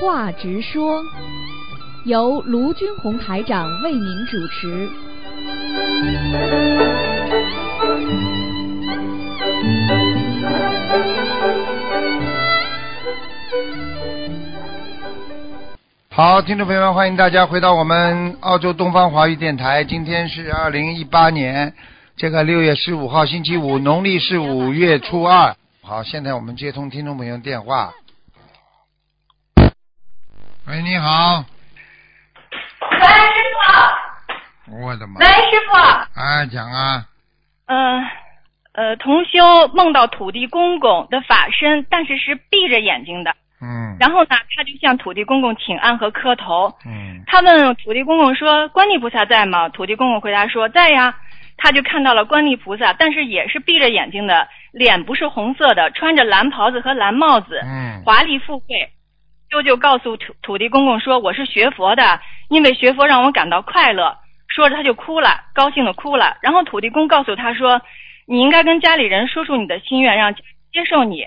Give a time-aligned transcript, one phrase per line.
[0.00, 1.02] 话直说，
[2.04, 4.88] 由卢军红台长为您主持。
[16.10, 19.82] 好，听众朋友们，欢迎大家回到我们澳洲东方华语电台。
[19.82, 21.74] 今天是二零一八年
[22.16, 25.56] 这个六月十五号，星期五，农历是五月初二。
[25.82, 27.92] 好，现在我们接通听众朋友电话。
[30.70, 31.42] 喂，你好，
[32.90, 33.42] 喂，师
[34.66, 35.26] 傅我的妈，喂，！
[35.26, 35.74] 师傅，
[36.20, 37.06] 哎，讲啊，
[37.64, 38.04] 嗯
[38.74, 39.40] 呃同修
[39.72, 43.34] 梦到土地公公的法身，但是是闭着眼睛的。
[43.62, 46.76] 嗯然后呢，他就向土地公公请安和磕头。
[46.84, 51.16] 嗯他问土地公公说：“观地菩萨在吗？”土地公公回答说：“在呀。”
[51.56, 58.90] 他就看到了观地菩萨，但是也是闭着眼睛的，脸不是红色的，穿着蓝袍子和蓝帽子，嗯华丽富贵。
[59.50, 64.16] 舅舅告诉土土地公公说：“我是学佛的，因为学佛让我感到快乐。”
[64.48, 66.36] 说着他就哭了，高兴的哭了。
[66.42, 67.80] 然后土地公告诉他说
[68.26, 70.42] ：“你应该跟家里人说出你的心愿，让接
[70.88, 71.26] 受你。”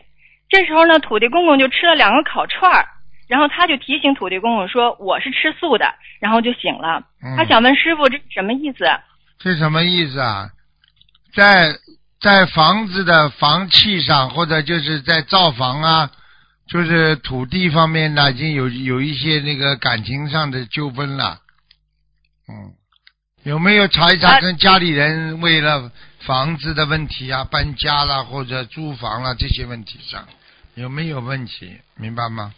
[0.49, 2.86] 这时候呢，土地公公就吃了两个烤串儿，
[3.27, 7.02] 然后他就提醒土地公公说：“我是吃素的。”然后就醒了。
[7.23, 8.86] 嗯，他想问师傅这是什么意思？
[9.39, 10.49] 这什么意思啊？
[11.33, 11.73] 在
[12.19, 16.09] 在房子的房契上，或者就是在造房啊，
[16.72, 21.41] 就是土地方面呢，已经有有一些那个感情上的纠纷了。
[22.47, 22.72] 嗯，
[23.44, 30.25] 有没有查一查啊跟家里人为了房子的问题啊、搬家啦或者租房啦这些问题上
[30.75, 31.81] 有没有问题？
[31.97, 32.53] 明白吗？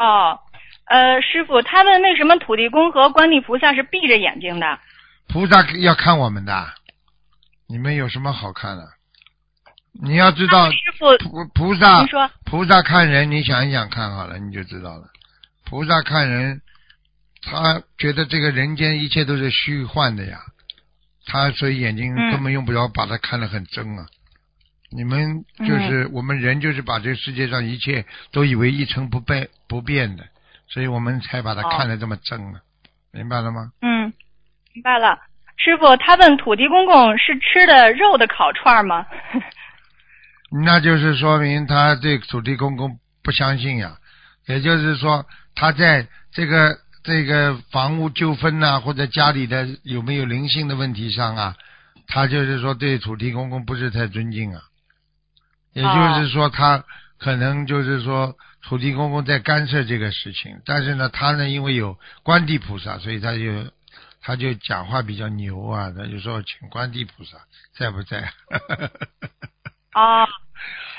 [0.00, 0.40] 哦，
[0.86, 4.80] 呃，师傅，他问为什么土地公和观地菩萨是闭着眼睛的？
[5.28, 6.74] 菩萨要看我们的，
[7.68, 8.95] 你们有什么好看的？
[10.02, 15.08] 你要知道，师傅，菩菩萨您说，菩萨看人，你想一想看好了，你就知道了。
[15.64, 16.60] 菩萨看人，
[17.42, 20.38] 他觉得这个人间一切都是虚幻的呀，
[21.26, 24.06] 他所以眼睛嗯根本用不着把它看得很真啊。
[24.90, 30.24] 你们嗯就是、我们人，就是把这个世界上一切都以为一成不变不变的，
[30.68, 32.60] 所以我们才把它哦看得这么真啊，
[33.12, 33.72] 明白了吗？
[33.82, 34.12] 嗯，
[34.72, 35.18] 明白了。
[35.56, 39.06] 师傅，他问土地公公是吃的肉的烤串儿吗？
[40.50, 43.98] 那就是说明他对土地公公不相信呀，
[44.46, 51.56] 也就是说他在这个这个房屋纠纷呐、或者家里的有没有灵性的问题上啊，
[52.06, 54.62] 他就是说对土地公公不是太尊敬啊，
[55.72, 56.84] 也就是说他
[57.18, 63.72] 可能就是说土地公公在干涉这个事情，但是呢，他呢因为有观地菩萨，所以他就
[64.20, 67.38] 他就讲话比较牛啊，他就说请观地菩萨
[67.76, 68.32] 在不在？
[69.96, 70.28] 哦，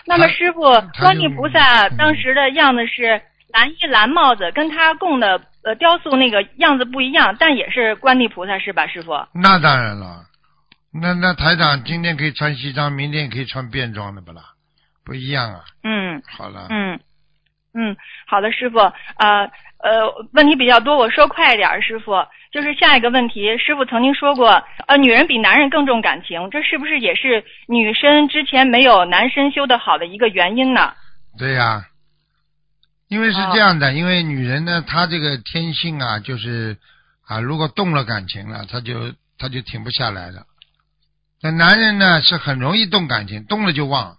[0.06, 0.62] 那么师傅，
[1.00, 3.22] 观地菩萨嗯当时的样子是
[3.53, 9.13] 蓝衣蓝帽子，跟他供的呃雕塑那个样子不一样，但也是观地菩萨是吧，师傅？
[9.34, 10.24] 那当然了，
[10.91, 14.41] 那那台长今天可以穿西装，明天也可以穿便装的不啦？
[15.06, 15.62] 不一样啊。
[15.84, 17.00] 嗯好了，嗯
[17.75, 18.80] 嗯，好的，师傅。
[18.80, 19.50] 呃
[19.80, 22.13] 呃，问题比较多，我说快一点儿，师傅。
[22.52, 30.94] 就是下一个问题，师傅曾经说过，呃，女人比男人更重感情，这是不是也是女生之前没有男生修得好的一个原因呢？
[31.38, 31.86] 对呀、
[33.09, 36.78] 因为是哦这样的，因为女人呢，她这个天性啊，就是
[37.28, 40.46] 啊，如果动了感情了，她就她就停不下来了。
[41.41, 44.18] 那男人呢是很容易动感情，动了就忘，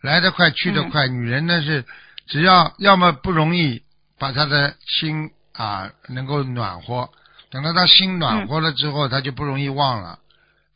[0.00, 1.06] 来得快去得快。
[1.06, 1.84] 女人呢是
[2.26, 3.82] 只要要么不容易
[4.18, 7.10] 把她的心啊能够暖和，
[7.50, 10.18] 等到他心暖和了之后，他就不容易忘了。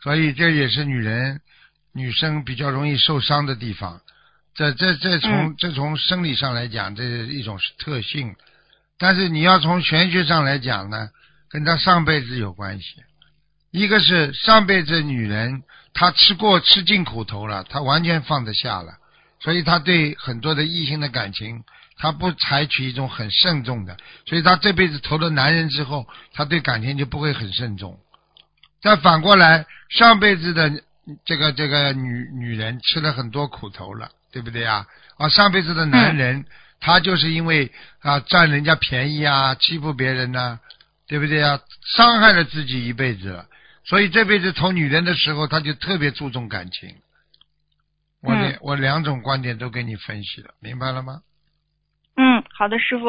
[0.03, 1.41] 所以这也是女人
[1.93, 4.01] 女生比较容易受伤的地方。
[4.55, 8.35] 这这这从、嗯这从生理上来讲，这是一种特性。
[8.99, 11.09] 但是你要从玄学上来讲呢，
[11.49, 13.03] 跟她上辈子有关系。
[13.71, 15.63] 一个是上辈子女人
[15.95, 18.95] 她吃过吃尽苦头了，她完全放得下了，
[19.41, 21.65] 所以她对很多的异性的感情，
[21.99, 23.97] 她不采取一种很慎重的，
[24.27, 27.99] 所以他这辈子投了男人之后，他对感情就不会很慎重。
[28.81, 30.83] 再反过来，上辈子的
[31.25, 34.87] 这个这个女女人吃了很多苦头了，对不对啊？
[35.17, 36.45] 啊，上辈子的男人，
[36.81, 40.59] 他就是因为啊占人家便宜啊，欺负别人呐、
[41.07, 41.61] 对不对啊？
[41.95, 43.47] 伤害了自己一辈子了，
[43.85, 46.97] 所以这辈子投女人的时候，他就特别注重感情。
[48.23, 51.21] 我两、嗯我两种观点都给你分析了，明白了吗？
[52.23, 53.09] 嗯，好的，师傅。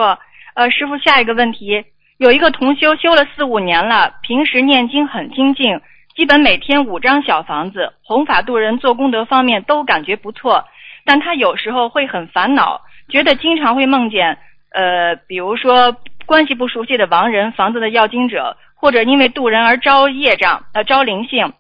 [0.56, 1.86] 呃，师傅，下一个问题，
[2.18, 5.80] 有一个同修修了四五年了，平时念经很精进，
[6.15, 10.65] 基本每天五张小房子，弘法度人、做功德方面都感觉不错，
[11.06, 14.39] 但他有时候会很烦恼，觉得经常会梦见
[14.71, 15.95] 呃，比如说
[16.25, 21.54] 关系不熟悉的亡人、房子的要经者，或者因为渡人而招业障、呃招灵性，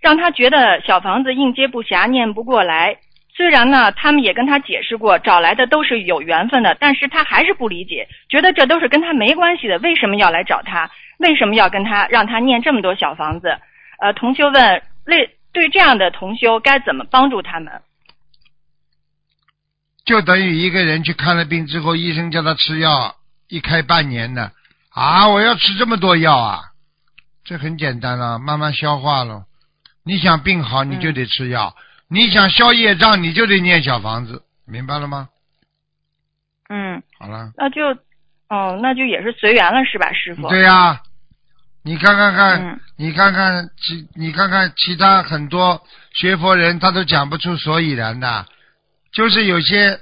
[0.00, 2.96] 让他觉得小房子应接不暇，念不过来。
[3.36, 10.90] 虽然呢，他们也跟他解释过，找来的都是有缘分的，但是他还是不理解，觉得这都是跟他没关系的，为什么要来找他？
[11.18, 13.58] 为什么要跟他让他念这么多小房子？
[13.98, 17.82] 呃，同修问，类对这样的同修该怎么帮助他们？
[20.06, 23.16] 就等于一个人去看了病之后，医生叫他吃药，
[23.48, 24.52] 一开半年的
[24.90, 26.60] 啊，我要吃这么多药啊，
[27.44, 29.44] 这很简单了，慢慢消化了。
[30.04, 31.74] 你想病好，你就得吃药；
[32.08, 35.28] 你想消业障，你就得念小房子，明白了吗？
[36.68, 37.82] 嗯，好了，那就，
[38.48, 40.48] 哦，那就也是随缘了，是吧，师傅？
[40.48, 41.02] 对呀、
[41.82, 45.82] 你看看看，嗯你看看其你看看其他很多
[46.14, 48.46] 学佛人，他都讲不出所以然的，
[49.12, 50.00] 就是有些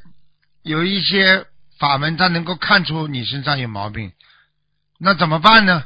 [0.62, 1.44] 有一些
[1.78, 4.12] 法门，他能够看出你身上有毛病，
[4.98, 5.84] 那怎么办呢？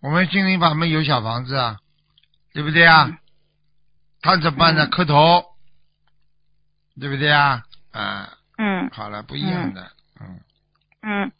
[0.00, 1.78] 我们心灵法门有小房子啊，
[2.52, 3.06] 对不对啊？
[3.10, 3.18] 嗯
[4.22, 4.84] 他怎么办呢？
[4.84, 5.44] 嗯磕头，
[7.00, 7.62] 对不对啊？
[7.92, 8.28] 啊，
[8.58, 9.82] 嗯好了，不一样的，
[10.20, 10.40] 嗯
[11.02, 11.32] 嗯，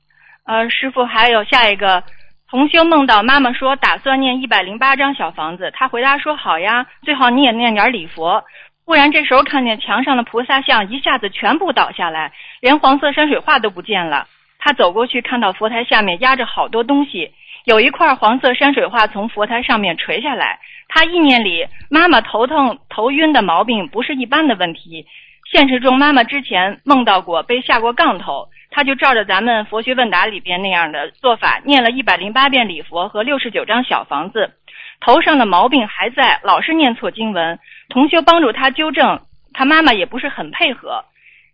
[0.44, 2.02] 呃，师傅还有下一个。
[2.50, 8.42] 同修梦到妈妈说打算念一百零八张小房子，他回答说好呀，最好你也念点礼佛。
[8.86, 14.26] 忽然这时候看见墙上的菩萨像一下子全部倒下来，连黄色山水画都不见了。
[14.58, 17.34] 他走过去看到佛台下面压着好多东西，
[17.66, 20.58] 有一块黄色山水画从佛台上面垂下来。
[20.88, 25.06] 他意念里妈妈头疼头晕的毛病不是一般的问题，
[25.52, 28.48] 现实中妈妈之前梦到过被下过杠头。
[28.70, 34.52] 他就照着咱们佛学问答里边那样的做法，念了一百零八遍礼佛和六十九张小房子，
[35.00, 37.58] 头上的毛病还在，老是念错经文。
[37.88, 39.20] 同修帮助他纠正，
[39.54, 41.02] 他妈妈也不是很配合。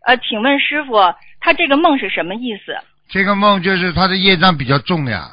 [0.05, 2.77] 呃，请问师傅，他这个梦是什么意思？
[3.09, 5.29] 这个梦就是他的业障比较重呀。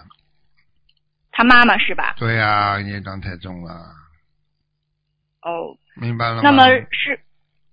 [1.41, 2.13] 他妈妈是吧？
[2.17, 3.73] 对呀、业障太重了，
[5.41, 6.41] 哦，明白了吗？
[6.43, 7.19] 那么是，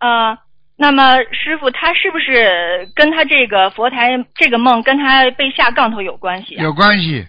[0.00, 0.38] 呃，
[0.78, 6.62] 那么师傅他是不是跟他这个佛台这个梦跟他被下杠头有关系啊？
[6.62, 7.28] 有关系。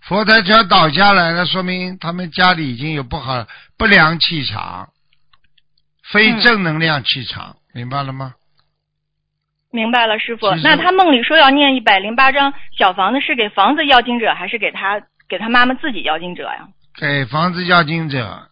[0.00, 3.46] 佛台只要倒下来了，说明他们家里已经有不好
[3.76, 4.88] 不良气场，
[6.12, 8.34] 非嗯正能量气场，明白了吗？
[9.70, 15.02] 明白了，师傅那他梦里说要念一百零八张小房子，是给房子要经者，还是给他
[15.34, 16.68] 给他妈妈自己要经者呀？
[16.96, 18.48] 给房子要经者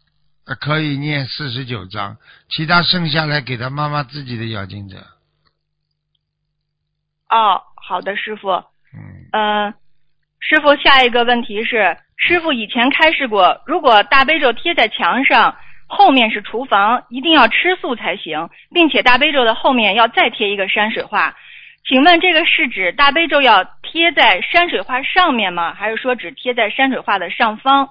[0.49, 2.17] 呃可以念四十九章，
[2.49, 4.96] 其他剩下来给他妈妈自己的要经者。
[7.31, 8.50] 哦，好的，师傅。
[8.50, 9.75] 嗯，嗯、
[10.40, 15.56] 师傅，下一个问题是，师傅以前开示过，如果大悲咒贴在墙上，
[15.87, 21.37] 后面是厨房，一定要吃素才行，并且大悲咒的后面要再贴一个山水画。
[21.84, 25.75] 请问这个是指大悲咒要贴在山水画上面吗？
[25.75, 27.91] 还是说只贴在山水画的上方？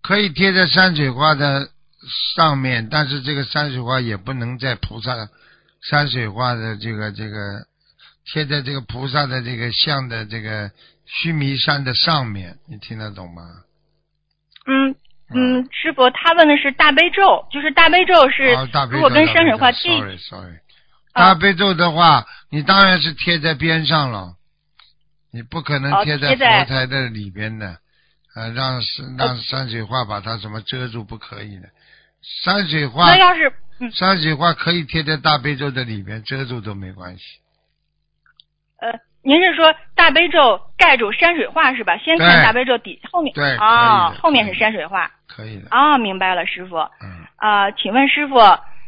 [0.00, 1.68] 可以贴在山水画的
[2.34, 5.14] 上面，但是这个山水画也不能在菩萨
[5.82, 7.66] 山水画的这个这个
[8.24, 10.70] 贴在这个菩萨的这个像的这个
[11.04, 13.42] 须弥山的上面，你听得懂吗？
[14.64, 14.94] 嗯
[15.34, 18.52] 嗯，师傅，他问的是大悲咒，就是大悲咒是
[18.90, 20.56] 如果跟山水画贴，sorry sorry，
[21.12, 24.36] 啊大悲咒的话，你当然是贴在边上了，
[25.32, 27.78] 你不可能哦贴在佛台的里边的，
[28.34, 31.68] 呃，让山让山水画把它什么遮住不可以的，
[32.44, 37.24] 山水画那要是嗯山水画可以贴在大悲咒的里边，遮住都没关系。
[38.78, 41.96] 呃，您是说大悲咒盖住山水画是吧？
[41.96, 48.34] 先看大悲咒底后面对啊、后面是山水画可以的，啊、明白了，师傅嗯，啊、请问师傅，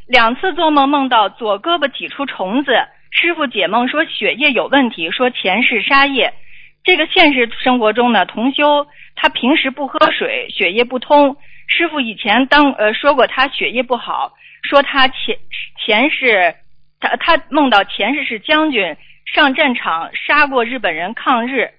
[0.07, 2.73] 两次做梦梦到左胳膊挤出虫子，
[3.15, 6.35] 师傅解梦说血液有问题，说前世杀业。
[6.83, 11.37] 这个现实生活中呢，同修他平时不喝水，血液不通。
[11.69, 15.39] 师傅以前当呃说过他血液不好，说他前
[15.83, 16.57] 前世
[17.01, 21.71] 他他梦到前世是将军，上战场杀过日本人抗日。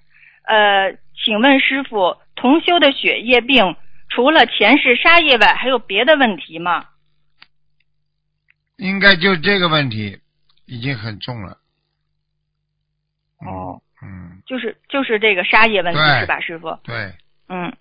[0.48, 3.76] 呃，请问师傅，同修的血液病
[4.10, 6.86] 除了前世杀业外，还有别的问题吗？
[8.78, 10.18] 应该就这个问题
[10.66, 11.58] 已经很重了。
[13.40, 16.78] 哦，嗯，就是就是这个沙业问题是吧，师傅？
[16.84, 17.14] 对，
[17.50, 17.76] 嗯。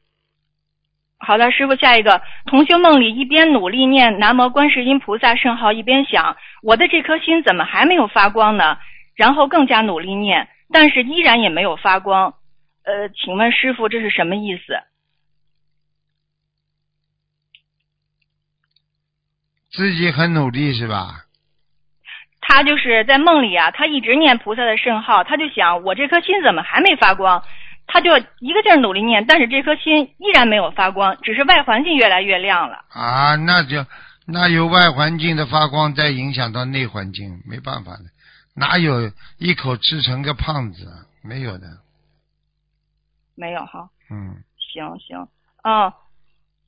[1.17, 8.77] 好的，师傅，下一个同修梦里一边努力念南无观世音菩萨圣号，一边想我的这颗心怎么还没有发光呢？
[9.15, 12.35] 然后更加努力念，但是依然也没有发光。
[12.83, 14.79] 呃，请问师傅这是什么意思？
[19.71, 21.24] 自己很努力是吧？
[22.47, 27.43] 他他就是在梦里啊，他一直念菩萨的圣号，他就想我这颗心怎么还没发光？
[27.87, 32.85] 他就一个劲儿努力念，但是这颗心依然没有发光，只是外环境越来越亮了。
[32.91, 33.85] 啊，那就
[34.25, 38.05] 那有外环境的发光再影响到内环境，没办法的，
[38.55, 41.03] 哪有一口吃成个胖子啊？
[41.25, 41.67] 没有的，
[43.35, 45.27] 没有哈，嗯，行行，
[45.65, 45.93] 嗯，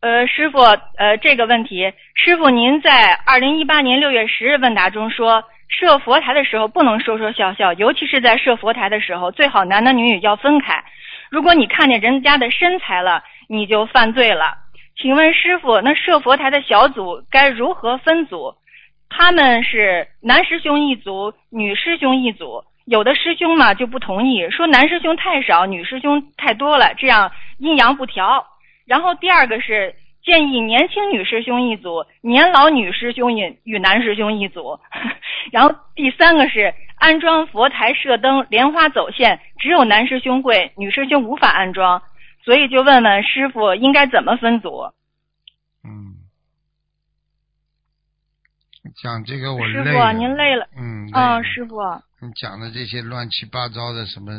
[0.00, 0.59] 呃，师傅，
[0.97, 10.85] 呃，这个问题，师傅您在二零一八年六月十日问答中说，设佛台的时候不能说说笑笑，尤其是在设佛台的时候，最好男男女女要分开。
[11.31, 14.59] 如果你看见人家的身材了，你就犯罪了。
[14.97, 18.55] 请问师傅，那设佛台的小组该如何分组？
[19.09, 22.65] 他们是男师兄一组，女师兄一组。
[22.87, 28.47] 有的师兄嘛就不同意，说男师兄太少，女师兄太多了，这样阴阳不调。
[28.87, 29.95] 然后第二个是
[30.26, 34.78] 建议年轻女师兄一组，年老女师兄与与男师兄一组。
[35.52, 42.02] 然后第三个是安装佛台、射灯、莲花走线，只有男师兄会，女师兄无法安装。
[42.45, 44.92] 所以就问问师傅应该怎么分组？
[45.85, 46.16] 嗯，
[49.00, 50.68] 讲这个我师傅，您累了？
[50.76, 51.80] 嗯，累嗯，师傅，
[52.21, 54.33] 你讲的这些乱七八糟的什么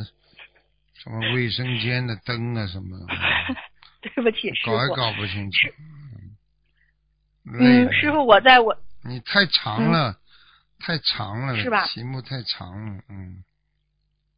[0.96, 3.06] 什么卫生间的灯啊什么的，
[4.16, 4.96] 对不起，师搞也。
[4.96, 5.68] 搞不清楚。
[7.60, 10.16] 嗯，师傅，我在我你太长了，
[10.80, 13.44] 太长了，是吧题目太长了，嗯，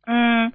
[0.06, 0.54] 嗯，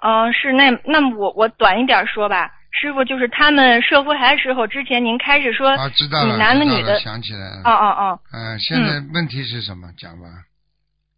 [0.00, 7.62] 呃，是那那么我我短一点说吧，师傅就是他们设佛台的时候，之前您开始说，啊，知道了，男的女的想起来了。
[7.64, 9.88] 哦哦哦，嗯，现在问题是什么？
[9.96, 10.26] 讲吧。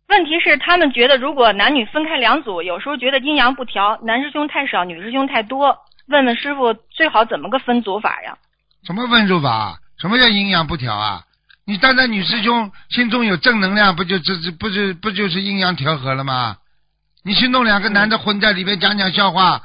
[0.08, 8.36] 问题是他们觉得如果男女分开两组，有时候觉得阴阳不调，男师兄太少，女师兄太多，问问师傅最好怎么个分组法呀？
[8.84, 9.80] 什么分组法？
[9.98, 11.24] 什么叫阴阳不调啊？
[11.66, 16.58] 你单单女师兄心中有正能量，不就这这不就不就是阴阳调和了吗？
[17.24, 19.62] 你去弄两个男的混在里面讲讲笑话，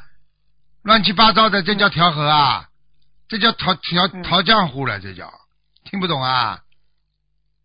[0.81, 2.67] 乱七八糟的，这叫调和啊？
[3.27, 5.29] 这叫调调嗯调浆糊了，这叫
[5.83, 6.59] 听不懂啊？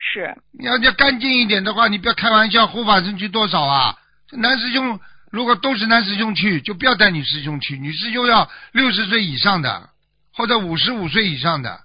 [0.00, 3.96] 是，你要要干净一点的话，你不要开玩笑，护法神去多少啊？
[4.28, 4.98] 这男师兄
[5.34, 9.90] 如果都是男师兄去，就不要带女师兄去，女师兄要六十岁以上的，
[10.32, 11.80] 或者五十五岁以上的，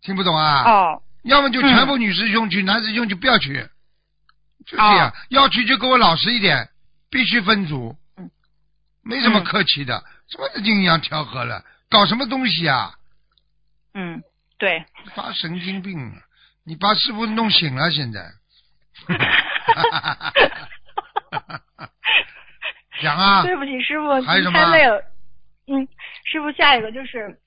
[0.00, 0.62] 听不懂啊？
[0.62, 3.68] 哦，要么就全部女师兄去，男师兄就不要去，
[4.64, 5.10] 就这样。
[5.10, 6.70] 哦要去就给我老实一点，
[7.10, 8.30] 必须分组，嗯
[9.02, 12.94] 没什么嗯客气的，什么阴阳调和了，搞什么东西啊？
[13.92, 14.22] 嗯，
[14.56, 16.22] 对，发神经病了！
[16.64, 18.32] 你把师傅弄醒了，现在。
[23.02, 25.02] 讲啊，对不起，师傅，您还有什么太累了。
[25.66, 25.88] 嗯，
[26.24, 27.38] 师傅，下一个就是，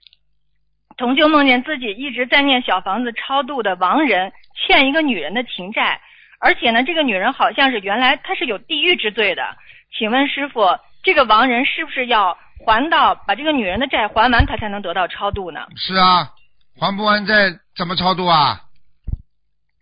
[0.97, 6.01] 同修梦见自己一直在念小房子超度的亡人欠一个女人的情债，
[6.39, 9.55] 而且呢，这个女人好像是原来她是有地狱之罪的。
[9.97, 15.65] 请问师傅，这个亡人是不是要还到把这个女人的债还完，他才能得到超度呢？
[15.77, 16.33] 是啊，
[16.79, 18.61] 还不完债怎么超度啊？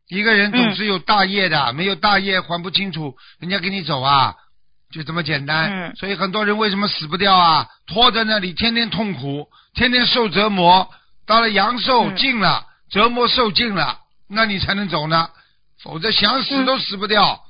[0.07, 4.35] 一个人总嗯是有大业的，没有大业还不清楚，人家给你走啊，
[4.91, 5.71] 就这么简单。
[5.71, 7.67] 嗯所以很多人为什么死不掉啊？
[7.87, 10.87] 拖在那里，天天痛苦，天天受折磨，
[11.25, 15.29] 到了阳寿嗯尽了，折磨受尽了，那你才能走呢，
[15.83, 17.41] 否则想死嗯都死不掉。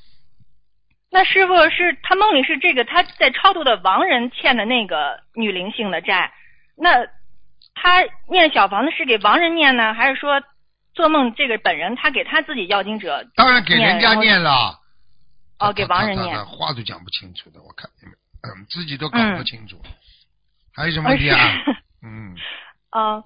[1.12, 6.32] 那师傅是他梦里是这个他在超度的亡人欠的那个女灵性的债，
[6.78, 7.06] 那
[7.74, 10.42] 他念小房子是给亡人念呢，还是说
[10.96, 13.24] 做梦这个本人他给他自己要经者？
[13.36, 14.80] 当然给人家念了。
[15.58, 19.82] 哦给亡人念话都讲不清楚的，我看你们，嗯，自己都搞不嗯清楚。
[20.76, 21.38] 还有什么问题啊？
[22.04, 22.36] 嗯，
[22.92, 23.24] 嗯，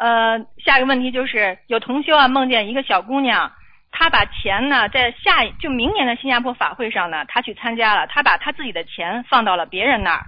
[0.00, 3.52] 呃，下一个问题就是有同修啊梦见一个小姑娘，
[3.92, 10.24] 她把钱呢在下就明年的新加坡法会上呢，她去参加了，她把她自己的钱放到了别人那儿，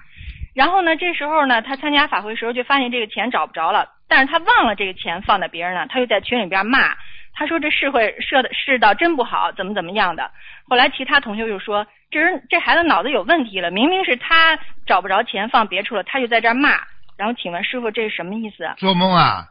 [0.55, 6.97] 然后呢这时候呢她参加法会时候就发现这个钱找不着了，但是他忘了这个钱放在别人那儿，她就在群里边骂，
[7.33, 10.33] 他说这社会设的世道真不好，怎么怎么样的。
[10.69, 16.81] 后来其他同学就说这人这孩子脑子有问题了，明明是他找不着钱放别处了，他就在这儿骂。
[17.17, 18.75] 然后请问师傅这是什么意思啊？
[18.79, 19.47] 做梦啊，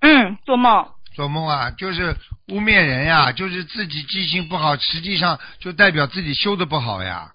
[0.00, 0.86] 嗯，做梦。
[1.14, 2.14] 做梦啊，就是
[2.48, 7.32] 污蔑人呀，就是自己记性不好，实际上就代表自己修的不好呀。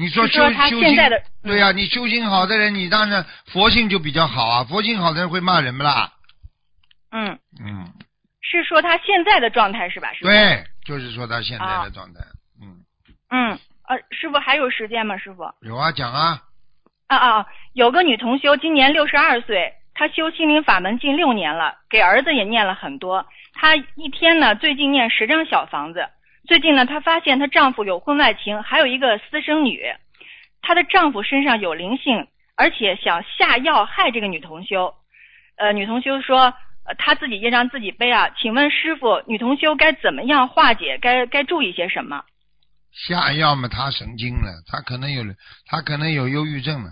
[0.00, 4.64] 你说修修行现在的，对呀、你修行好的人，你当然佛性就比较好啊。
[4.64, 6.10] 佛性好的人会骂人不啦？
[7.12, 7.86] 嗯，嗯，
[8.40, 10.10] 是说他现在的状态是吧？
[10.14, 10.26] 师傅。。
[10.26, 12.20] 对，就是说他现在啊的状态。
[12.62, 12.80] 嗯，
[13.28, 15.18] 嗯，呃，师傅还有时间吗？
[15.18, 15.42] 师傅？
[15.60, 16.40] 有啊，讲啊，
[17.08, 17.46] 啊啊啊！
[17.74, 23.26] 有个女同修今年六十二岁，她修心灵法门近六年了，给儿子也念了很多。
[23.52, 26.08] 她一天呢最近念十张小房子。
[26.50, 29.84] 最近呢，她发现她丈夫有婚外情，还有一个私生女。
[30.62, 32.26] 她的丈夫身上有灵性，
[32.56, 34.92] 而且想下药害这个女同修。
[35.56, 36.52] 呃，女同修说，
[36.84, 38.30] 呃，她自己业障自己背啊。
[38.36, 40.98] 请问师傅，女同修该怎么样化解？
[41.00, 42.24] 该该注意些什么？
[42.92, 45.22] 下药嘛，她神经了，她可能有，
[45.66, 46.90] 她可能有忧郁症了。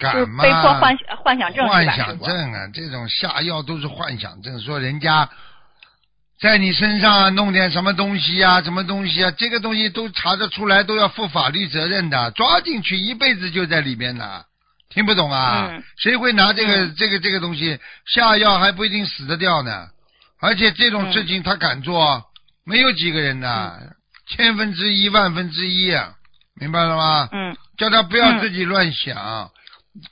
[0.00, 0.42] 就是干嘛？
[0.42, 1.68] 被迫幻幻想症？
[1.68, 4.60] 幻想症啊，这种下药都是幻想症。
[4.60, 5.30] 说人家
[6.40, 12.30] 在你身上啊弄点什么东西啊，什么东西啊，这个东西都查得出来，都要负法律责任的。
[12.32, 14.42] 抓进去一辈子就在里边呢，
[14.90, 15.68] 听不懂啊？
[15.70, 19.88] 嗯谁会拿这个、嗯这个这个东西下药还不一定死得掉呢？
[20.38, 22.22] 而且这种事情他敢做，
[22.66, 23.96] 没有几个人的，
[24.28, 26.12] 千分之一、万分之一啊，
[26.60, 27.28] 明白了吗？
[27.32, 29.50] 嗯叫他不要嗯自己乱想，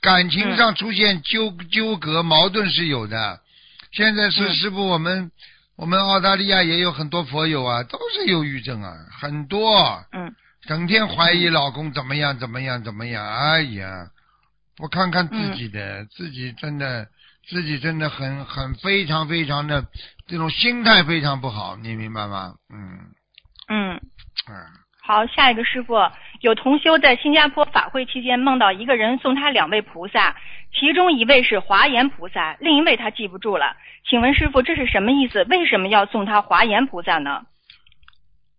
[0.01, 3.39] 感情上出现纠纠葛矛盾是有的。
[3.91, 5.31] 现在是嗯师傅，我们
[5.77, 14.07] 我们澳大利亚也有很多佛友啊，都是忧郁症啊，很多，嗯整天怀疑老公怎么样怎么样怎么样，哎呀，
[14.79, 17.07] 我看看自己的，嗯自己真的
[17.47, 19.85] 自己真的很很非常非常的
[20.27, 22.55] 这种心态非常不好，你明白吗？
[22.69, 22.99] 嗯
[23.67, 23.95] 嗯。
[24.47, 24.55] 嗯。
[25.01, 25.93] 好，下一个师傅
[26.45, 30.35] 有同修在新加坡法会期间梦到一个人送他两位菩萨，
[30.71, 33.75] 其中一位是华严菩萨，另一位他记不住了。
[34.07, 35.43] 请问师傅这是什么意思？
[35.49, 37.41] 为什么要送他华严菩萨呢？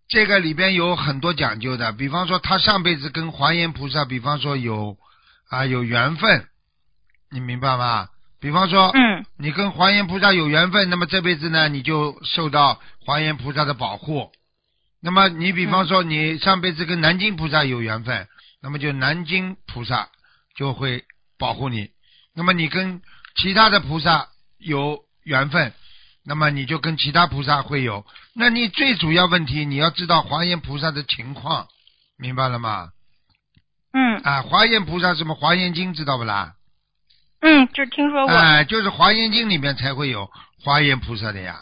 [0.09, 4.97] 这个里边有很多讲究的，比方说他上辈子跟华严菩萨，比方说有
[5.49, 6.43] 啊有缘分，
[7.31, 8.07] 你明白吗？
[8.41, 14.29] 比方说，嗯你跟华严菩萨有缘分，那么这辈子呢，你就受到华严菩萨的保护。
[15.07, 18.27] 那么你比方说你上辈子跟南京菩萨有缘分，
[18.61, 20.09] 那么就南京菩萨
[20.57, 21.05] 就会
[21.39, 21.91] 保护你。
[22.35, 23.01] 那么你跟
[23.37, 25.71] 其他的菩萨有缘分，
[26.25, 28.05] 那么你就跟其他菩萨会有。
[28.35, 31.69] 那你最主要问题，你要知道华严菩萨的情况，
[32.17, 32.89] 明白了吗？
[33.93, 36.55] 嗯啊，华严菩萨什么华严经知道不啦？
[37.39, 38.35] 嗯，就听说过。
[38.35, 40.29] 哎，就是华严经里面才会有
[40.65, 41.57] 华严菩萨的呀，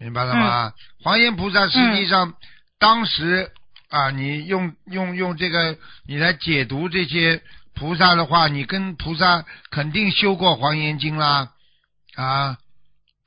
[0.00, 0.72] 明白了吗？
[1.04, 2.34] 华严菩萨实际上、
[2.78, 3.50] 当时
[3.88, 7.42] 啊，你用用用这个你来解读这些
[7.74, 11.52] 菩萨的话，你跟菩萨肯定修过黄严经啦
[12.14, 12.58] 啊，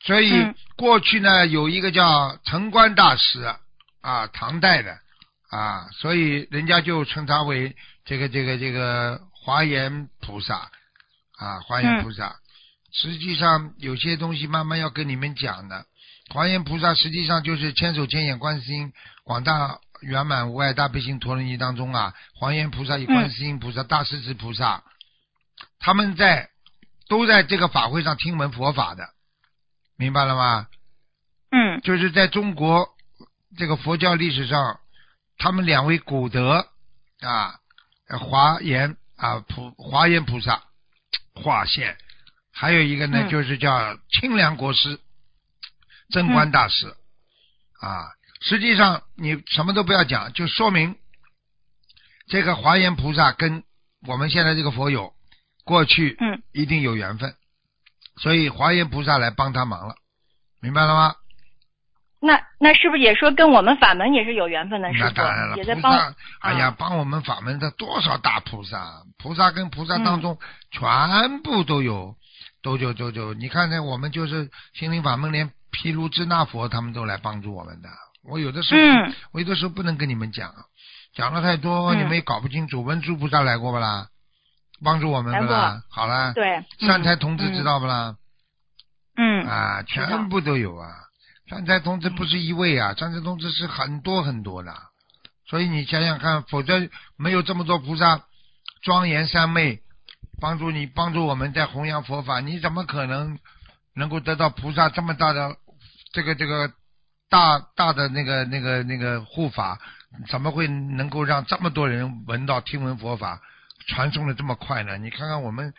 [0.03, 3.55] 所以嗯过去呢有一个叫城关大师
[4.01, 4.97] 啊，唐代的
[5.49, 10.69] 啊，所以人家就称他为这个这个这个华严菩萨。
[11.39, 12.35] 啊，华严菩萨，
[12.91, 15.85] 实际上有些东西慢慢要跟你们讲的。
[16.31, 24.83] 华严菩萨实际上就是千手千眼观世音广大圆满无碍大悲心陀罗尼当中啊，华严菩萨与观世音菩萨、大势至菩萨，
[25.79, 26.49] 他们在
[27.07, 29.09] 都在这个法会上听闻佛法的，
[29.97, 30.67] 明白了吗？
[31.51, 31.81] 嗯。
[31.81, 32.87] 就是在中国
[33.57, 34.79] 这个佛教历史上，
[35.37, 36.67] 他们两位古德
[37.21, 37.55] 啊，
[38.07, 40.63] 呃华严啊普华严菩萨
[41.33, 41.97] 化现，
[42.53, 43.29] 还有一个呢，嗯。
[43.29, 44.99] 就是叫清凉国师
[46.09, 46.87] 贞观大师、
[47.81, 48.07] 啊。
[48.41, 50.95] 实际上你什么都不要讲，就说明
[52.27, 53.63] 这个华严菩萨跟
[54.07, 55.13] 我们现在这个佛友
[55.65, 57.35] 过去嗯一定有缘分，
[58.17, 59.95] 所以华严菩萨来帮他忙了，
[60.61, 61.15] 明白了吗？
[62.21, 65.91] 那那是不是也说跟我们法门也是有缘分的师那当然了，也在帮。
[65.91, 70.37] 菩萨，哎呀啊，帮我们法门的多少大菩萨，菩萨跟菩萨嗯当中
[70.71, 72.15] 全部都有，
[72.61, 73.33] 都就都就。
[73.33, 77.89] 你看看我们就是心灵法门，连毗卢支那佛他们都来帮助我们的。
[78.23, 80.53] 我有的时候，嗯我有的时候不能跟你们讲，
[81.15, 82.84] 讲了太多，嗯你们也搞不清楚。
[82.84, 84.08] 文殊菩萨来过不啦？
[84.84, 85.84] 帮助我们不啦？
[85.89, 86.63] 好啦，对。
[86.79, 87.63] 善财嗯童子知。
[87.63, 88.15] 道不啦？
[89.15, 89.45] 嗯。
[89.45, 90.89] 嗯啊，全部都有啊。
[91.47, 94.71] 善财童子不是一位啊，善财童子是很多很多的，
[95.47, 98.21] 所以你想想看，否则没有这么多菩萨
[98.84, 99.79] 庄严三昧
[100.39, 103.39] 帮助你，帮助我们在弘扬佛法，你怎么可能
[103.99, 105.55] 能够得到菩萨这么大的
[106.12, 106.71] 这个这个
[107.29, 109.77] 大大的那个那个那个护法？
[110.27, 113.39] 怎么会能够让这么多人闻到听闻佛法，
[113.88, 114.97] 传送的这么快呢？
[114.97, 115.71] 你看看我们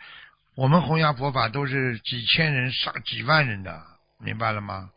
[0.55, 3.77] 我们弘扬佛法都是几千人上几万人的，
[4.23, 4.89] 明白了吗？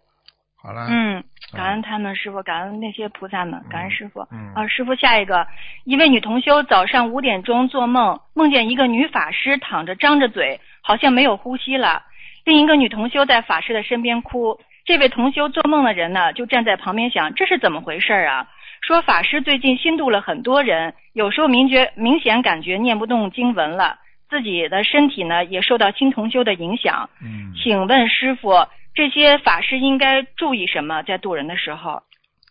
[0.62, 4.20] 好了，嗯，感恩他们师傅，感恩那些菩萨们，感恩师傅。
[4.30, 5.44] 嗯啊，师傅，下一个，
[5.84, 12.04] 一位女同修早上五点钟做梦，梦见一个女法师躺着张着嘴，好像没有呼吸了。
[12.44, 14.60] 另一个女同修在法师的身边哭。
[14.84, 18.48] 这位同修做梦的人呢，就站在旁边想，这是怎么回事啊？
[18.82, 23.96] 说法师最近心度了很多人，有时候明觉明显感觉念不动经文了，
[24.28, 27.08] 自己的身体呢也受到新同修的影响。
[27.22, 31.02] 嗯，请问师傅，这些法师应该注意什么？
[31.02, 32.02] 在渡人的时候，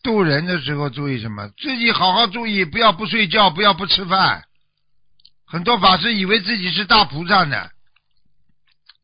[0.01, 1.47] 渡人的时候注意什么？
[1.55, 4.41] 自己好好注意，不要不睡觉，不要不吃饭。
[5.45, 7.67] 很多法师以为自己是大菩萨呢，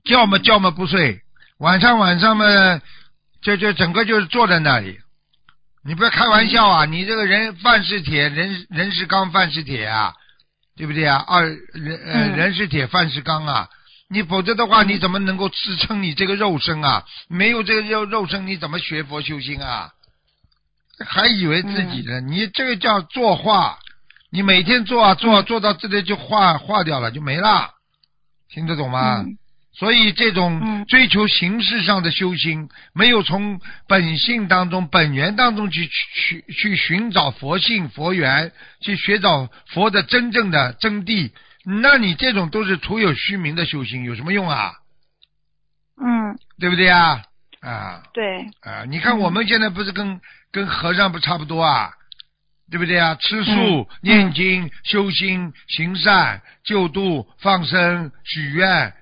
[0.03, 1.21] 觉嘛觉嘛不睡，
[1.57, 2.45] 晚上晚上嘛，
[3.41, 4.99] 就就整个就是坐在那里。
[5.81, 6.85] 你不要开玩笑啊！
[6.85, 10.13] 你这个人饭是铁，人人是钢，饭是铁啊，
[10.75, 11.23] 对不对啊？
[11.25, 13.69] 二人呃嗯人是铁，饭是钢啊。
[14.09, 17.05] 你否则的话，你怎么能够支撑你这个肉身啊？
[17.29, 19.91] 没有这个肉肉身，你怎么学佛修心啊？
[21.05, 22.19] 还以为自己呢？
[22.19, 23.79] 你这个叫作画，
[24.29, 27.69] 你每天做啊做啊做到这里就化化掉了，就没了，
[28.49, 29.23] 听得懂吗？
[29.25, 29.37] 嗯
[29.79, 41.31] 所以这种嗯追求形式上的修心，没有从本性当中、本源当中去去去寻找佛性、佛缘，去寻找佛的真正的真谛，
[41.63, 44.73] 那你这种都是徒有虚名的修行，有什么用啊？
[46.01, 47.23] 嗯，对不对啊？
[47.61, 48.83] 啊对，啊！
[48.87, 50.19] 你看我们现在不是跟
[50.51, 51.91] 跟和尚不差不多啊？
[52.71, 53.15] 对不对啊？
[53.15, 58.93] 吃素、嗯念经、修心、行善、救度、放生、许愿，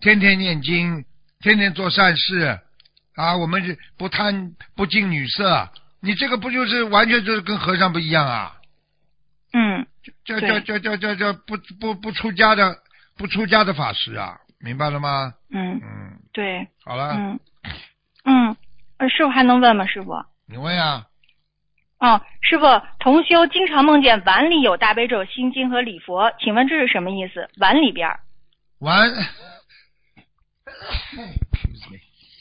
[0.00, 1.04] 天天念经，
[1.40, 2.58] 天天做善事
[3.14, 3.36] 啊！
[3.36, 5.68] 我们是不贪不近女色，
[6.00, 8.56] 你这个不就是完全就是跟和尚不一样啊？
[9.52, 9.86] 嗯
[10.24, 12.76] 叫对叫叫叫叫叫不不不出家的
[13.18, 15.34] 不出家的法师啊，明白了吗？
[15.50, 17.40] 嗯，嗯，对，好了，嗯
[18.24, 18.56] 嗯，
[18.98, 19.86] 呃师傅还能问吗？
[19.86, 20.14] 师傅？
[20.46, 21.06] 你问啊。
[21.98, 22.64] 哦，师傅，
[22.98, 27.50] 同修经常梦见碗里有大悲咒、心经和礼佛，请问这是什么意思？
[27.58, 28.20] 碗里边儿，
[28.78, 29.10] 碗，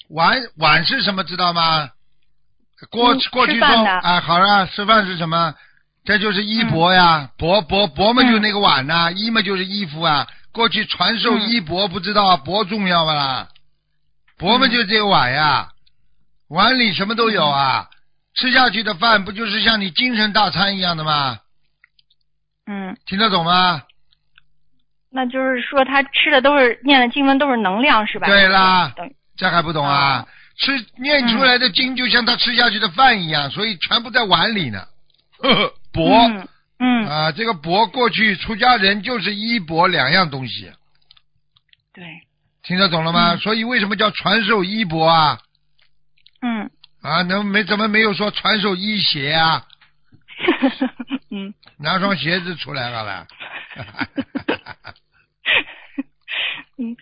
[0.09, 1.89] 碗碗是什么知道吗？
[2.89, 5.53] 过嗯过去说啊，好了，吃饭是什么？
[6.05, 10.27] 这就是衣钵呀，钵钵钵嘛，就那个碗呐、衣嘛就是衣服啊。
[10.51, 13.49] 过去传授嗯衣钵，不知道啊钵重要不啦？
[14.37, 15.69] 钵嘛就这个碗呀，
[16.47, 17.89] 碗里什么都有啊。
[18.35, 21.39] 吃下去的饭不就是像你精神大餐一样的吗？
[22.65, 23.83] 嗯，听得懂吗？
[25.11, 28.27] 那就是说他吃的都是念的经文都是能量是吧？
[28.27, 28.93] 对啦
[29.37, 30.27] 这还不懂啊？
[30.59, 34.85] 吃念出来的经就像他吃下去的饭一样，所以全部在碗里呢。
[35.41, 36.47] 呵呵，钵、嗯
[36.79, 40.69] 嗯，啊，这个钵过去出家人就是衣钵两样东西，
[41.93, 42.03] 对，
[42.63, 43.35] 听得懂了吗？
[43.35, 45.39] 嗯所以为什么叫传授衣钵啊？
[46.41, 46.69] 嗯
[47.01, 49.65] 啊，能没怎么没有说传授衣鞋啊？
[51.31, 53.27] 嗯，拿双鞋子出来了啦。
[56.79, 56.95] 嗯，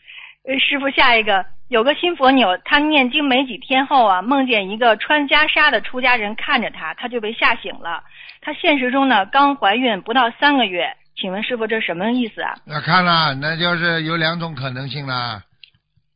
[0.47, 8.03] 呃师傅，下一个有个新佛友，他念经没几天后啊，梦见一个穿袈裟的出家人看着他，他就被吓醒了。
[8.41, 12.55] 他现实中呢刚怀孕不到三个月，请问师傅这什么意思啊？
[12.65, 15.43] 那看了，那就是有两种可能性啦。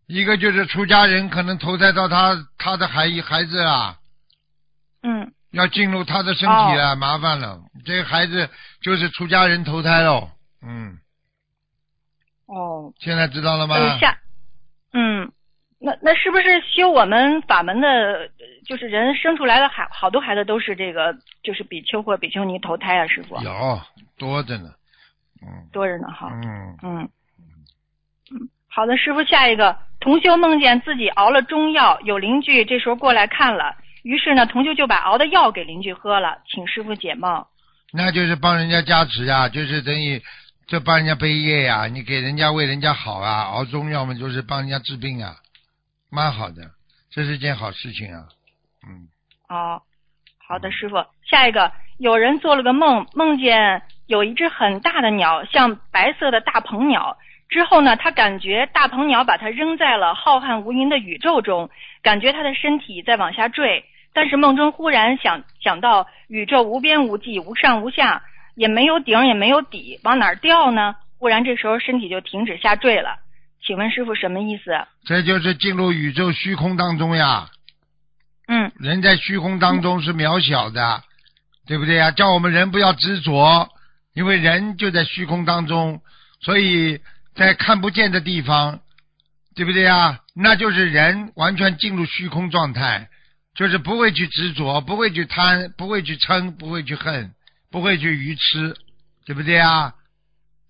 [0.07, 3.95] 一个就是出家人可能投胎到他他的孩孩子啊，
[5.03, 7.59] 嗯要进入他的身体了，麻烦了。
[7.85, 8.49] 这个孩子
[8.81, 10.29] 就是出家人投胎喽。
[10.65, 10.97] 嗯，
[12.53, 13.75] 哦，现在知道了吗？
[13.75, 14.17] 呃下，
[14.93, 15.31] 嗯，
[15.79, 18.29] 那那是不是修我们法门的，呃
[18.67, 23.07] 就是人生出来的孩好多孩子都是这个，就是比丘或比丘尼投胎啊？
[23.07, 23.81] 师傅有
[24.17, 24.69] 多着呢。
[25.41, 26.29] 嗯多着呢哈。
[26.43, 27.09] 嗯，嗯，
[28.31, 37.45] 嗯，好的，师傅，下一个同修梦见自己熬了中药，有邻居这时候过来看了，于是呢，同修就把熬的药给邻居喝了，请师傅解梦。
[37.93, 40.21] 那就是帮人家加持啊，就是等于
[40.71, 45.35] 就帮人家背业呀、你给人家为人家好啊，熬中药嘛，就是帮人家治病啊，
[46.09, 46.61] 蛮好的，
[47.09, 48.23] 这是件好事情啊。
[48.87, 49.09] 嗯，
[49.49, 49.81] 哦，
[50.37, 57.17] 好的，师傅，下一个有人做了个梦，梦见有一只很大的鸟，像白色的大鹏鸟。
[57.49, 61.69] 之后呢，他感觉大鹏鸟把它扔在了浩瀚无垠的宇宙中，
[62.01, 63.83] 感觉他的身体在往下坠。
[64.13, 68.23] 但是梦中忽然想想到宇宙无边无际、无上无下，
[68.55, 70.95] 也没有顶也没有底，往哪儿掉呢？
[71.17, 73.19] 忽然这时候身体就停止下坠了。
[73.63, 74.71] 请问师傅什么意思？
[75.05, 77.49] 这就是进入宇宙虚空当中呀。
[78.47, 81.03] 嗯人在虚空当中是渺小的，
[81.67, 82.11] 对不对呀？
[82.11, 83.69] 叫我们人不要执着，
[84.13, 86.01] 因为人就在虚空当中，
[86.41, 86.99] 所以
[87.35, 88.79] 在看不见的地方，
[89.55, 90.19] 对不对呀？
[90.33, 93.09] 那就是人完全进入虚空状态，
[93.53, 97.31] 就是不会去执着，不会去贪，不会去嗔，不会去恨，
[97.71, 98.75] 不会去愚痴，
[99.25, 99.95] 对不对啊？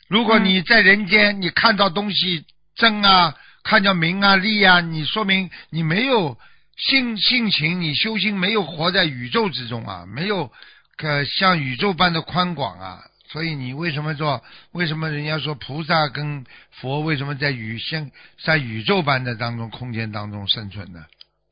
[0.08, 6.38] 如果你在人间，你看到东西争啊，看到名啊利啊，你说明你没有
[6.78, 10.52] 性性情，你修心没有活在宇宙之中啊，没有
[10.98, 13.02] 呃像宇宙般的宽广啊。
[13.30, 18.12] 所以你为什么说为什么人家说菩萨跟佛为什么在宇像
[18.44, 21.06] 在宇宙般的当中空间当中生存呢？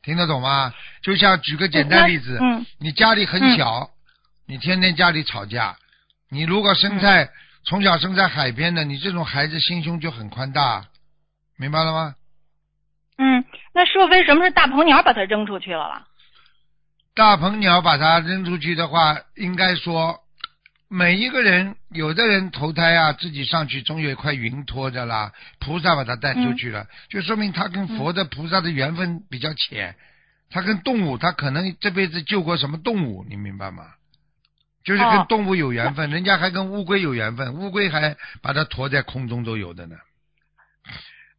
[0.04, 0.74] 听得懂吗？
[1.02, 3.90] 就像举个简单例子，嗯你家里很小，
[4.50, 5.78] 你天天家里吵架，
[6.28, 7.30] 你如果生在、嗯
[7.66, 10.86] 从小生在海边的，你这种孩子心胸就很宽大，
[11.58, 12.16] 明白了吗？
[13.18, 16.08] 嗯，那师傅为什么是大鹏鸟把它扔出去了啦？
[17.14, 20.22] 大鹏鸟把它扔出去的话，应该说，
[20.88, 29.96] 每一个人，有的人投胎啊，自己上去总有一块云托着啦，菩萨把它带出去了，就说明他跟佛的菩萨的缘分比较浅，
[30.50, 33.84] 他跟动物，他可能这辈子救过什么动物，你明白吗？
[34.84, 39.96] 就是跟哦动物有缘分，人家还跟乌龟有缘分，乌龟还把它驮在空中都有的呢。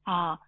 [0.04, 0.38] 啊，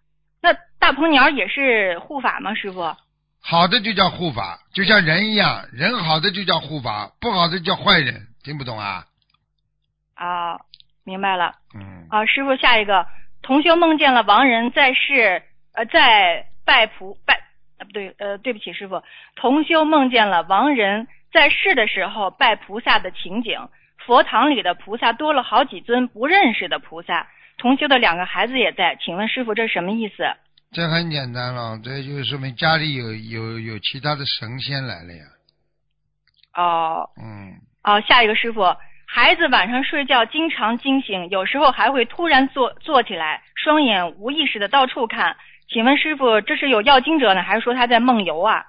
[0.41, 2.53] 那大鹏鸟也是护法吗？
[2.53, 2.95] 师傅？
[3.41, 9.05] 好的就叫护法，就像人一样，人好的就叫护法，不好的叫坏人，听不懂啊？
[10.15, 10.59] 啊，
[11.03, 11.55] 明白了。
[11.75, 12.07] 嗯。
[12.09, 13.05] 啊，师傅，下一个，
[13.41, 17.42] 同学梦见了亡人在世，呃，在拜菩拜，
[17.77, 19.01] 呃，不对，呃，对不起，师傅，
[19.35, 23.67] 同修梦见了亡人在世的时候拜菩萨的情景，
[24.05, 30.23] 佛堂里的菩萨多了好几尊不认识的菩萨，同修的两个孩子也在，请问师傅这是什么意思？
[30.71, 35.23] 这很简单了，这就说明家里有有有其他的神仙来了呀。
[36.55, 38.75] 哦，嗯，哦，下一个师傅，
[39.07, 45.35] 孩子晚上睡觉经常惊醒，有时候还会突然坐坐起来，双眼无意识的到处看。
[45.73, 48.63] 请问师傅，这是有要经者呢，还是说他在梦游啊？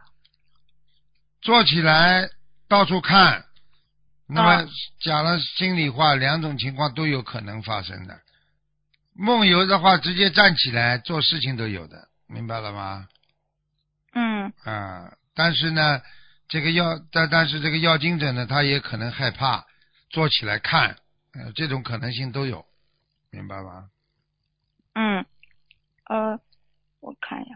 [1.43, 2.31] 坐起来
[2.67, 3.45] 到处看，
[4.27, 4.67] 那么啊
[5.01, 8.19] 讲了心里话，两种情况都有可能发生的。
[9.13, 13.07] 梦游的话，直接站起来做事情都有的，明白了吗？
[14.15, 16.01] 嗯啊，但是呢，
[16.49, 19.67] 这个要但但是这个要经者呢，他也可能害怕
[20.09, 20.97] 坐起来看，
[21.35, 22.65] 呃，这种可能性都有，
[23.31, 23.91] 明白吗？
[24.95, 25.27] 嗯，
[26.09, 26.41] 呃，
[27.05, 27.55] 我看一下，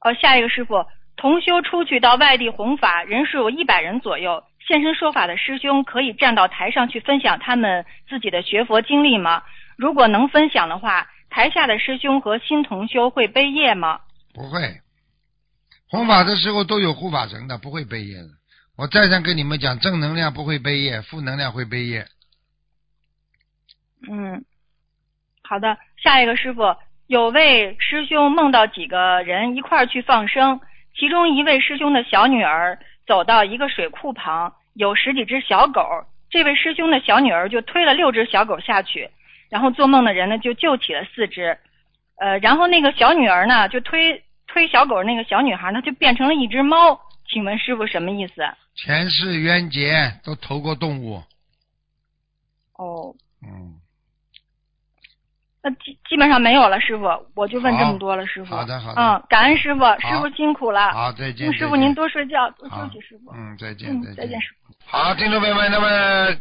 [0.00, 0.84] 哦，下一个师傅，
[1.16, 9.42] 同修出去到外地弘法，人数有一百人左右，现身说法的师兄可以站到台上去分享他们自己的学佛经历吗？
[9.76, 14.00] 如果能分享的话，台下的师兄和新同修会背业吗？
[14.34, 14.80] 不会，
[15.88, 18.28] 弘法的时候都有护法神的，不会背业的。
[18.76, 22.06] 我再三跟你们讲，正能量不会背业，负能量会背业。
[24.10, 24.44] 嗯，
[25.42, 26.62] 好的，下一个师傅，
[27.10, 30.60] 有位师兄梦到几个人一块儿去放生，
[30.94, 35.82] 其中一位师兄的小女儿走到一个水库旁，有十几只小狗，
[36.30, 39.10] 这位师兄的小女儿就推了六只小狗下去，
[39.48, 41.58] 然后做梦的人呢就救起了四只，
[42.20, 46.96] 呃，然后那个小女儿呢就推推小狗那个小女孩呢就变成了一只猫，
[47.26, 48.34] 请问师傅什么意思？
[48.76, 51.20] 前世冤结都投过动物，
[52.78, 53.79] 哦，嗯，
[55.62, 58.54] 那基基本上没有了，师傅，我就问这么多了，师傅。
[58.54, 60.90] 好的好的嗯，感恩师傅，师傅辛苦了。
[60.92, 61.50] 好，再见。
[61.50, 63.30] 嗯，师傅您多睡觉，多休息，师傅。
[63.34, 64.74] 嗯，再见嗯，再再见，师傅。
[64.86, 66.34] 好，听众朋友们，那么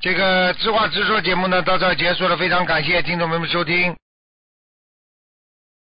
[0.00, 3.94] 这个知话直说节目呢到这儿结束了，非常感谢听众朋友们收听。